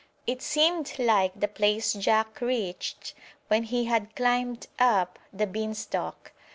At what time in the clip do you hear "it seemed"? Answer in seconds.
0.25-0.97